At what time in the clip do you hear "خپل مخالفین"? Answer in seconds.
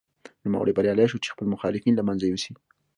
1.33-1.93